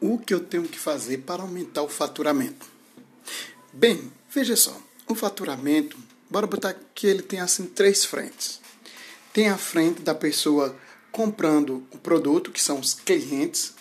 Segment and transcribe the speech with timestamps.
[0.00, 2.66] o que eu tenho que fazer para aumentar o faturamento?
[3.72, 4.76] Bem, veja só,
[5.08, 5.96] o faturamento,
[6.30, 8.60] bora botar que ele tem assim três frentes.
[9.32, 10.76] Tem a frente da pessoa
[11.12, 13.74] comprando o produto, que são os clientes.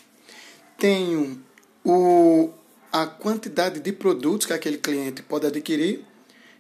[0.77, 1.41] Tem
[1.83, 2.51] o,
[2.91, 6.05] a quantidade de produtos que aquele cliente pode adquirir.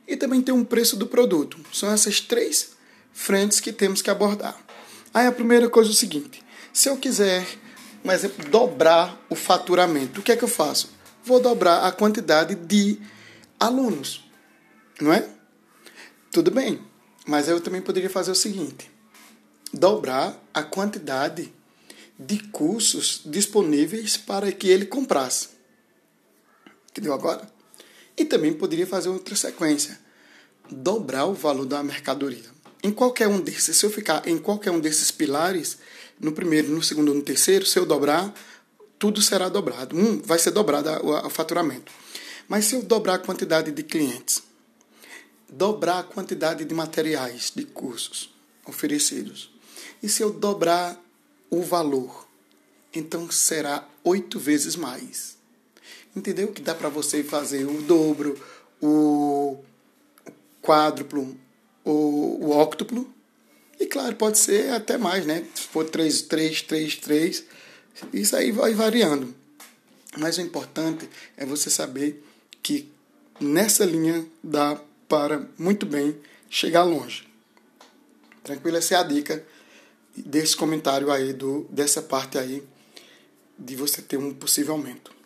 [0.07, 1.59] E também tem um preço do produto.
[1.73, 2.71] São essas três
[3.11, 4.57] frentes que temos que abordar.
[5.13, 7.45] Aí a primeira coisa é o seguinte: se eu quiser
[8.07, 10.19] um exemplo, dobrar o faturamento.
[10.19, 10.89] O que é que eu faço?
[11.23, 12.99] Vou dobrar a quantidade de
[13.59, 14.29] alunos,
[15.01, 15.27] não é?
[16.31, 16.81] Tudo bem,
[17.25, 18.89] mas eu também poderia fazer o seguinte:
[19.73, 21.53] dobrar a quantidade
[22.17, 25.49] de cursos disponíveis para que ele comprasse.
[26.89, 27.51] Entendeu agora?
[28.15, 29.99] E também poderia fazer outra sequência:
[30.71, 32.55] dobrar o valor da mercadoria.
[32.81, 35.77] Em qualquer um desses, se eu ficar em qualquer um desses pilares,
[36.19, 38.33] no primeiro, no segundo, no terceiro, se eu dobrar,
[38.97, 39.95] tudo será dobrado.
[39.95, 41.91] Um, vai ser dobrado o faturamento.
[42.47, 44.41] Mas se eu dobrar a quantidade de clientes,
[45.49, 48.33] dobrar a quantidade de materiais, de cursos
[48.65, 49.51] oferecidos,
[50.01, 50.99] e se eu dobrar
[51.49, 52.27] o valor,
[52.93, 55.37] então será oito vezes mais.
[56.15, 56.47] Entendeu?
[56.47, 58.39] Que dá para você fazer o dobro,
[58.81, 59.59] o
[60.61, 61.37] quádruplo,
[61.83, 63.13] o, o óctuplo
[63.79, 65.45] e claro, pode ser até mais, né?
[65.53, 67.43] Se for 3, 3, 3, 3,
[68.13, 69.33] isso aí vai variando.
[70.17, 72.23] Mas o importante é você saber
[72.63, 72.91] que
[73.39, 76.17] nessa linha dá para muito bem
[76.49, 77.27] chegar longe.
[78.43, 78.77] Tranquilo?
[78.77, 79.45] Essa é a dica
[80.15, 82.63] desse comentário aí, do, dessa parte aí,
[83.57, 85.16] de você ter um possível aumento.